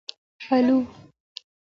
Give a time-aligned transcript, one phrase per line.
[0.51, 0.87] الو 🦉